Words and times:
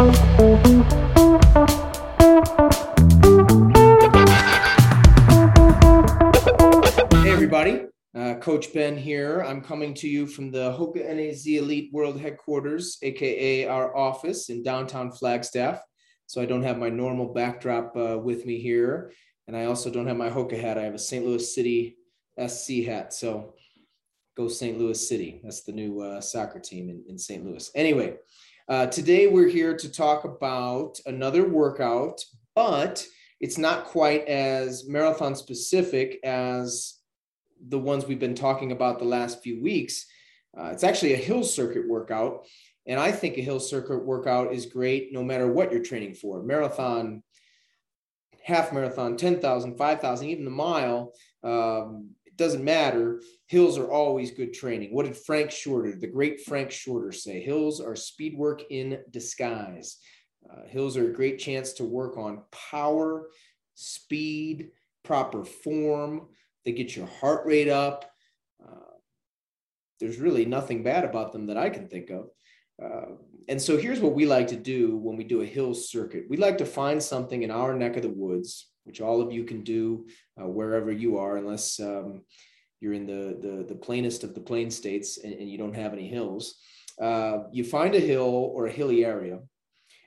Hey, 0.00 0.06
everybody. 7.26 7.84
Uh, 8.14 8.36
Coach 8.36 8.72
Ben 8.72 8.96
here. 8.96 9.42
I'm 9.42 9.60
coming 9.60 9.92
to 9.92 10.08
you 10.08 10.26
from 10.26 10.50
the 10.50 10.72
Hoka 10.72 11.06
NAZ 11.06 11.46
Elite 11.46 11.90
World 11.92 12.18
Headquarters, 12.18 12.96
aka 13.02 13.66
our 13.66 13.94
office 13.94 14.48
in 14.48 14.62
downtown 14.62 15.12
Flagstaff. 15.12 15.82
So 16.28 16.40
I 16.40 16.46
don't 16.46 16.62
have 16.62 16.78
my 16.78 16.88
normal 16.88 17.34
backdrop 17.34 17.94
uh, 17.94 18.18
with 18.18 18.46
me 18.46 18.58
here. 18.58 19.12
And 19.48 19.54
I 19.54 19.66
also 19.66 19.90
don't 19.90 20.06
have 20.06 20.16
my 20.16 20.30
Hoka 20.30 20.58
hat. 20.58 20.78
I 20.78 20.84
have 20.84 20.94
a 20.94 20.98
St. 20.98 21.26
Louis 21.26 21.54
City 21.54 21.98
SC 22.48 22.84
hat. 22.86 23.12
So 23.12 23.52
go 24.34 24.48
St. 24.48 24.78
Louis 24.78 25.06
City. 25.06 25.42
That's 25.44 25.64
the 25.64 25.72
new 25.72 26.00
uh, 26.00 26.22
soccer 26.22 26.58
team 26.58 26.88
in, 26.88 27.04
in 27.06 27.18
St. 27.18 27.44
Louis. 27.44 27.70
Anyway, 27.74 28.16
uh, 28.70 28.86
today 28.86 29.26
we're 29.26 29.48
here 29.48 29.76
to 29.76 29.90
talk 29.90 30.22
about 30.22 31.00
another 31.04 31.48
workout, 31.48 32.24
but 32.54 33.04
it's 33.40 33.58
not 33.58 33.84
quite 33.86 34.28
as 34.28 34.86
marathon 34.86 35.34
specific 35.34 36.20
as 36.22 36.98
the 37.68 37.78
ones 37.78 38.06
we've 38.06 38.20
been 38.20 38.36
talking 38.36 38.70
about 38.70 39.00
the 39.00 39.04
last 39.04 39.42
few 39.42 39.60
weeks. 39.60 40.06
Uh, 40.56 40.66
it's 40.66 40.84
actually 40.84 41.14
a 41.14 41.16
hill 41.16 41.42
circuit 41.42 41.88
workout. 41.88 42.46
And 42.86 43.00
I 43.00 43.10
think 43.10 43.36
a 43.36 43.42
hill 43.42 43.58
circuit 43.58 44.04
workout 44.04 44.54
is 44.54 44.66
great 44.66 45.12
no 45.12 45.24
matter 45.24 45.50
what 45.52 45.72
you're 45.72 45.82
training 45.82 46.14
for 46.14 46.40
marathon, 46.40 47.24
half 48.44 48.72
marathon, 48.72 49.16
10,000, 49.16 49.76
5,000, 49.78 50.28
even 50.28 50.44
the 50.44 50.50
mile. 50.52 51.12
Um, 51.42 52.10
doesn't 52.40 52.64
matter. 52.64 53.20
Hills 53.46 53.78
are 53.78 53.92
always 53.92 54.32
good 54.32 54.52
training. 54.52 54.92
What 54.92 55.04
did 55.04 55.16
Frank 55.16 55.50
Shorter, 55.50 55.94
the 55.94 56.06
great 56.06 56.40
Frank 56.40 56.70
Shorter, 56.70 57.12
say? 57.12 57.40
Hills 57.40 57.80
are 57.80 57.94
speed 57.94 58.36
work 58.36 58.62
in 58.70 58.98
disguise. 59.10 59.98
Uh, 60.50 60.66
hills 60.66 60.96
are 60.96 61.10
a 61.10 61.12
great 61.12 61.38
chance 61.38 61.74
to 61.74 61.84
work 61.84 62.16
on 62.16 62.42
power, 62.50 63.28
speed, 63.74 64.70
proper 65.04 65.44
form. 65.44 66.28
They 66.64 66.72
get 66.72 66.96
your 66.96 67.06
heart 67.06 67.46
rate 67.46 67.68
up. 67.68 68.10
Uh, 68.66 68.94
there's 70.00 70.18
really 70.18 70.46
nothing 70.46 70.82
bad 70.82 71.04
about 71.04 71.32
them 71.32 71.46
that 71.46 71.58
I 71.58 71.68
can 71.68 71.88
think 71.88 72.08
of. 72.08 72.30
Uh, 72.82 73.12
and 73.48 73.60
so 73.60 73.76
here's 73.76 74.00
what 74.00 74.14
we 74.14 74.26
like 74.26 74.46
to 74.48 74.56
do 74.56 74.96
when 74.96 75.16
we 75.16 75.24
do 75.24 75.42
a 75.42 75.46
hill 75.46 75.74
circuit. 75.74 76.24
We 76.28 76.36
like 76.36 76.58
to 76.58 76.66
find 76.66 77.02
something 77.02 77.42
in 77.42 77.50
our 77.50 77.74
neck 77.74 77.96
of 77.96 78.02
the 78.02 78.08
woods, 78.08 78.68
which 78.84 79.00
all 79.00 79.20
of 79.20 79.32
you 79.32 79.44
can 79.44 79.62
do 79.62 80.06
uh, 80.40 80.46
wherever 80.46 80.90
you 80.90 81.18
are, 81.18 81.36
unless 81.36 81.80
um, 81.80 82.22
you're 82.80 82.94
in 82.94 83.06
the, 83.06 83.38
the, 83.40 83.64
the 83.68 83.74
plainest 83.74 84.24
of 84.24 84.34
the 84.34 84.40
plain 84.40 84.70
states 84.70 85.18
and, 85.18 85.34
and 85.34 85.50
you 85.50 85.58
don't 85.58 85.76
have 85.76 85.92
any 85.92 86.08
hills. 86.08 86.56
Uh, 87.00 87.44
you 87.52 87.64
find 87.64 87.94
a 87.94 88.00
hill 88.00 88.52
or 88.54 88.66
a 88.66 88.72
hilly 88.72 89.04
area 89.04 89.40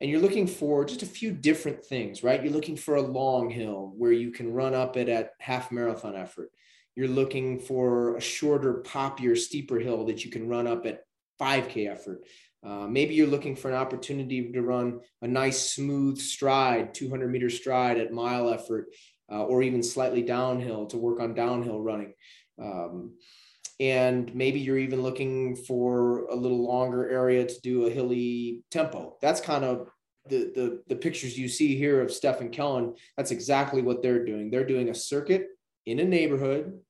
and 0.00 0.10
you're 0.10 0.20
looking 0.20 0.46
for 0.46 0.84
just 0.84 1.02
a 1.02 1.06
few 1.06 1.32
different 1.32 1.84
things, 1.84 2.22
right? 2.22 2.42
You're 2.42 2.52
looking 2.52 2.76
for 2.76 2.96
a 2.96 3.02
long 3.02 3.50
hill 3.50 3.92
where 3.96 4.12
you 4.12 4.30
can 4.30 4.52
run 4.52 4.74
up 4.74 4.96
it 4.96 5.08
at 5.08 5.32
half 5.40 5.72
marathon 5.72 6.14
effort. 6.14 6.50
You're 6.94 7.08
looking 7.08 7.58
for 7.58 8.16
a 8.16 8.20
shorter, 8.20 8.82
poppier, 8.86 9.36
steeper 9.36 9.78
hill 9.78 10.04
that 10.06 10.24
you 10.24 10.30
can 10.30 10.48
run 10.48 10.66
up 10.66 10.86
at 10.86 11.02
5K 11.40 11.90
effort. 11.90 12.24
Uh, 12.64 12.86
maybe 12.88 13.14
you're 13.14 13.26
looking 13.26 13.54
for 13.54 13.70
an 13.70 13.76
opportunity 13.76 14.50
to 14.50 14.62
run 14.62 15.00
a 15.22 15.28
nice, 15.28 15.72
smooth 15.72 16.18
stride, 16.18 16.92
200 16.92 17.30
meter 17.30 17.50
stride 17.50 17.98
at 17.98 18.12
mile 18.12 18.50
effort, 18.50 18.88
uh, 19.30 19.44
or 19.44 19.62
even 19.62 19.82
slightly 19.82 20.22
downhill 20.22 20.86
to 20.86 20.96
work 20.96 21.20
on 21.20 21.34
downhill 21.34 21.80
running. 21.80 22.14
Um, 22.60 23.12
and 23.80 24.34
maybe 24.34 24.58
you're 24.58 24.78
even 24.78 25.02
looking 25.02 25.54
for 25.54 26.24
a 26.26 26.34
little 26.34 26.66
longer 26.66 27.08
area 27.08 27.46
to 27.46 27.60
do 27.60 27.86
a 27.86 27.90
hilly 27.90 28.64
tempo. 28.72 29.16
That's 29.22 29.40
kind 29.40 29.64
of 29.64 29.88
the, 30.28 30.52
the, 30.54 30.82
the 30.88 30.96
pictures 30.96 31.38
you 31.38 31.48
see 31.48 31.76
here 31.76 32.02
of 32.02 32.12
Steph 32.12 32.40
and 32.40 32.52
Kellyn. 32.52 32.94
That's 33.16 33.30
exactly 33.30 33.82
what 33.82 34.02
they're 34.02 34.24
doing. 34.24 34.50
They're 34.50 34.66
doing 34.66 34.88
a 34.88 34.94
circuit 34.94 35.46
in 35.86 36.00
a 36.00 36.04
neighborhood 36.04 36.80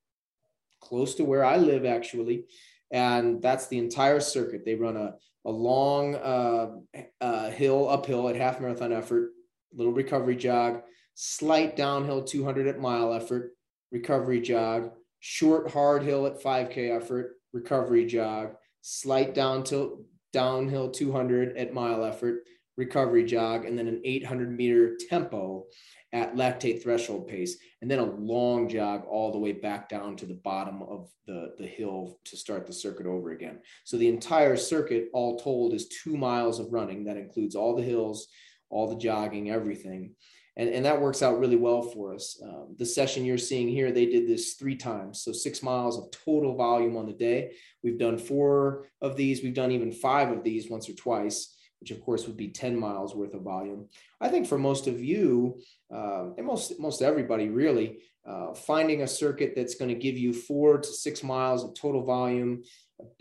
close 0.81 1.15
to 1.15 1.23
where 1.23 1.45
I 1.45 1.57
live, 1.57 1.85
actually. 1.85 2.45
And 2.91 3.41
that's 3.41 3.67
the 3.67 3.77
entire 3.77 4.19
circuit. 4.19 4.63
They 4.65 4.75
run 4.75 4.97
a, 4.97 5.15
a 5.45 5.51
long 5.51 6.15
uh, 6.15 6.75
uh, 7.21 7.49
hill, 7.51 7.87
uphill 7.89 8.29
at 8.29 8.35
half 8.35 8.59
marathon 8.59 8.91
effort, 8.93 9.31
little 9.73 9.93
recovery 9.93 10.35
jog, 10.35 10.81
slight 11.15 11.75
downhill 11.75 12.23
200 12.23 12.67
at 12.67 12.79
mile 12.79 13.13
effort, 13.13 13.51
recovery 13.91 14.41
jog, 14.41 14.91
short 15.19 15.71
hard 15.71 16.03
hill 16.03 16.25
at 16.25 16.41
5K 16.41 16.95
effort, 16.95 17.35
recovery 17.53 18.05
jog, 18.05 18.55
slight 18.81 19.35
down 19.35 19.63
to, 19.65 20.05
downhill 20.31 20.91
200 20.91 21.57
at 21.57 21.73
mile 21.73 22.03
effort, 22.03 22.43
recovery 22.79 23.23
jog, 23.23 23.65
and 23.65 23.77
then 23.77 23.87
an 23.87 24.01
800 24.03 24.49
meter 24.49 24.97
tempo 25.09 25.65
at 26.11 26.35
lactate 26.35 26.81
threshold 26.81 27.27
pace, 27.27 27.57
and 27.81 27.91
then 27.91 27.99
a 27.99 28.03
long 28.03 28.67
jog 28.67 29.05
all 29.05 29.31
the 29.31 29.37
way 29.37 29.51
back 29.51 29.87
down 29.87 30.15
to 30.15 30.25
the 30.25 30.39
bottom 30.43 30.81
of 30.81 31.07
the, 31.27 31.53
the 31.59 31.67
hill 31.67 32.17
to 32.25 32.35
start 32.35 32.65
the 32.65 32.73
circuit 32.73 33.05
over 33.05 33.31
again. 33.31 33.59
So 33.83 33.97
the 33.97 34.09
entire 34.09 34.57
circuit, 34.57 35.09
all 35.13 35.37
told, 35.37 35.73
is 35.73 35.87
two 35.87 36.17
miles 36.17 36.59
of 36.59 36.73
running. 36.73 37.03
That 37.03 37.17
includes 37.17 37.55
all 37.55 37.75
the 37.75 37.83
hills, 37.83 38.27
all 38.71 38.89
the 38.89 38.97
jogging, 38.97 39.51
everything 39.51 40.15
and, 40.59 40.69
and 40.69 40.85
that 40.85 40.99
works 40.99 41.23
out 41.23 41.39
really 41.39 41.55
well 41.55 41.81
for 41.81 42.13
us. 42.13 42.37
Um, 42.43 42.75
the 42.77 42.85
session 42.85 43.23
you're 43.23 43.37
seeing 43.37 43.69
here, 43.69 43.93
they 43.93 44.05
did 44.05 44.27
this 44.27 44.55
three 44.55 44.75
times, 44.75 45.21
so 45.21 45.31
six 45.31 45.63
miles 45.63 45.97
of 45.97 46.11
total 46.11 46.53
volume 46.57 46.97
on 46.97 47.05
the 47.05 47.13
day. 47.13 47.53
We've 47.81 47.97
done 47.97 48.17
four 48.17 48.87
of 49.01 49.15
these. 49.15 49.41
We've 49.41 49.53
done 49.53 49.71
even 49.71 49.93
five 49.93 50.29
of 50.29 50.43
these 50.43 50.69
once 50.69 50.89
or 50.89 50.93
twice, 50.93 51.55
which 51.79 51.91
of 51.91 52.01
course 52.01 52.27
would 52.27 52.37
be 52.37 52.49
10 52.49 52.77
miles 52.77 53.15
worth 53.15 53.33
of 53.33 53.41
volume. 53.41 53.87
I 54.19 54.29
think 54.29 54.47
for 54.47 54.57
most 54.57 54.87
of 54.87 55.01
you, 55.01 55.59
uh, 55.93 56.31
and 56.37 56.45
most 56.45 56.79
most 56.79 57.01
everybody 57.01 57.49
really, 57.49 57.99
uh, 58.27 58.53
finding 58.53 59.01
a 59.01 59.07
circuit 59.07 59.53
that's 59.55 59.75
going 59.75 59.89
to 59.89 59.99
give 59.99 60.17
you 60.17 60.33
four 60.33 60.77
to 60.77 60.87
six 60.87 61.23
miles 61.23 61.63
of 61.63 61.73
total 61.73 62.03
volume, 62.03 62.63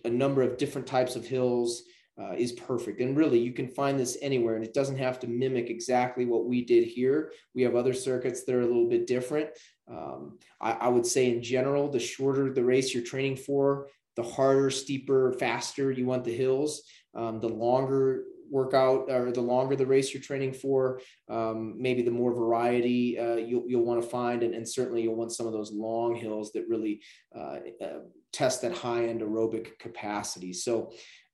a 0.04 0.10
number 0.10 0.42
of 0.42 0.58
different 0.58 0.86
types 0.86 1.16
of 1.16 1.26
hills, 1.26 1.84
uh, 2.20 2.32
is 2.36 2.52
perfect. 2.52 3.00
And 3.00 3.16
really, 3.16 3.38
you 3.38 3.52
can 3.52 3.68
find 3.68 3.98
this 3.98 4.18
anywhere, 4.20 4.56
and 4.56 4.64
it 4.64 4.74
doesn't 4.74 4.98
have 4.98 5.20
to 5.20 5.28
mimic 5.28 5.70
exactly 5.70 6.24
what 6.24 6.46
we 6.46 6.64
did 6.64 6.84
here. 6.84 7.32
We 7.54 7.62
have 7.62 7.76
other 7.76 7.94
circuits 7.94 8.44
that 8.44 8.54
are 8.54 8.62
a 8.62 8.66
little 8.66 8.88
bit 8.88 9.06
different. 9.06 9.50
Um, 9.88 10.38
I, 10.60 10.72
I, 10.72 10.88
would 10.88 11.06
say, 11.06 11.30
in 11.30 11.42
general, 11.42 11.88
the 11.88 12.00
shorter 12.00 12.52
the 12.52 12.64
race 12.64 12.92
you're 12.92 13.04
training 13.04 13.36
for, 13.36 13.86
the 14.16 14.24
harder, 14.24 14.68
steeper, 14.68 15.32
faster 15.38 15.92
you 15.92 16.06
want 16.06 16.24
the 16.24 16.36
hills. 16.36 16.82
Um, 17.14 17.40
the 17.40 17.48
longer 17.48 18.24
workout 18.50 19.10
or 19.10 19.30
the 19.32 19.40
longer 19.40 19.76
the 19.76 19.86
race 19.86 20.12
you're 20.12 20.22
training 20.22 20.52
for, 20.52 21.00
um, 21.28 21.74
maybe 21.78 22.02
the 22.02 22.10
more 22.10 22.32
variety 22.32 23.18
uh, 23.18 23.36
you'll, 23.36 23.64
you'll 23.66 23.84
want 23.84 24.02
to 24.02 24.08
find. 24.08 24.42
And, 24.42 24.54
and, 24.54 24.68
certainly 24.68 25.02
you'll 25.02 25.16
want 25.16 25.32
some 25.32 25.46
of 25.46 25.52
those 25.52 25.72
long 25.72 26.14
hills 26.14 26.52
that 26.52 26.68
really 26.68 27.00
uh, 27.36 27.58
uh, 27.82 28.00
test 28.32 28.62
that 28.62 28.76
high 28.76 29.06
end 29.06 29.20
aerobic 29.20 29.78
capacity. 29.78 30.52
So 30.52 30.92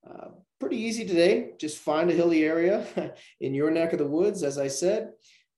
uh, 0.08 0.28
pretty 0.60 0.76
easy 0.76 1.04
today. 1.04 1.50
Just 1.58 1.78
find 1.78 2.10
a 2.10 2.14
hilly 2.14 2.44
area 2.44 2.86
in 3.40 3.54
your 3.54 3.70
neck 3.70 3.92
of 3.92 3.98
the 3.98 4.06
woods. 4.06 4.42
As 4.42 4.58
I 4.58 4.68
said, 4.68 5.10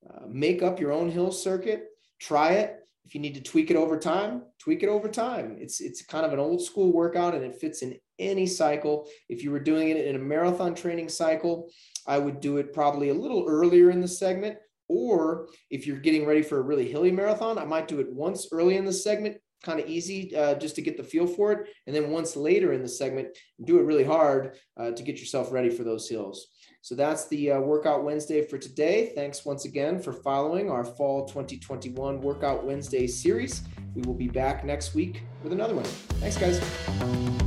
uh, 0.09 0.27
make 0.29 0.63
up 0.63 0.81
your 0.81 0.93
own 0.93 1.11
hill 1.11 1.33
circuit, 1.33 1.87
try 2.21 2.53
it. 2.53 2.77
If 3.05 3.15
you 3.15 3.21
need 3.21 3.35
to 3.35 3.43
tweak 3.43 3.71
it 3.71 3.77
over 3.77 3.99
time, 3.99 4.43
tweak 4.59 4.83
it 4.83 4.89
over 4.89 5.09
time. 5.09 5.57
It's, 5.61 5.81
it's 5.81 6.05
kind 6.05 6.27
of 6.27 6.33
an 6.33 6.41
old 6.41 6.63
school 6.63 6.93
workout 6.93 7.35
and 7.35 7.45
it 7.45 7.61
fits 7.61 7.83
in 7.83 7.97
any 8.19 8.47
cycle. 8.47 9.09
If 9.29 9.43
you 9.43 9.51
were 9.51 9.61
doing 9.61 9.89
it 9.89 10.07
in 10.07 10.17
a 10.17 10.21
marathon 10.21 10.75
training 10.75 11.09
cycle, 11.09 11.71
I 12.07 12.19
would 12.19 12.41
do 12.41 12.59
it 12.59 12.73
probably 12.73 13.09
a 13.09 13.15
little 13.15 13.45
earlier 13.47 13.91
in 13.91 14.01
the 14.01 14.09
segment. 14.09 14.59
Or 14.89 15.49
if 15.71 15.87
you're 15.87 15.99
getting 15.99 16.27
ready 16.27 16.43
for 16.43 16.59
a 16.59 16.63
really 16.63 16.89
hilly 16.89 17.11
marathon, 17.11 17.59
I 17.59 17.65
might 17.65 17.89
do 17.89 17.99
it 17.99 18.13
once 18.13 18.49
early 18.53 18.77
in 18.77 18.85
the 18.85 18.93
segment 18.93 19.39
kind 19.63 19.81
of 19.81 19.89
easy 19.89 20.35
uh, 20.37 20.55
just 20.55 20.77
to 20.77 20.83
get 20.83 20.97
the 20.97 21.03
feel 21.03 21.27
for 21.27 21.53
it. 21.53 21.69
And 21.87 21.95
then 21.95 22.11
once 22.11 22.37
later 22.37 22.73
in 22.73 22.83
the 22.83 22.89
segment, 22.89 23.29
do 23.65 23.79
it 23.79 23.83
really 23.83 24.05
hard 24.05 24.57
uh, 24.77 24.93
to 24.93 25.03
get 25.03 25.19
yourself 25.19 25.53
ready 25.53 25.71
for 25.71 25.85
those 25.85 26.09
hills. 26.09 26.49
So 26.83 26.95
that's 26.95 27.27
the 27.29 27.53
uh, 27.53 27.61
Workout 27.61 28.05
Wednesday 28.05 28.47
for 28.47 28.59
today. 28.59 29.13
Thanks 29.15 29.45
once 29.45 29.65
again 29.65 30.01
for 30.01 30.13
following 30.13 30.71
our 30.71 30.85
Fall 30.85 31.27
2021 31.27 32.21
Workout 32.21 32.65
Wednesday 32.65 33.09
series. 33.09 33.63
We 33.95 34.03
will 34.03 34.15
be 34.15 34.29
back 34.29 34.65
next 34.65 34.95
week 34.95 35.23
with 35.43 35.53
another 35.53 35.75
one. 35.75 35.85
Thanks, 36.21 36.37
guys. 36.37 37.46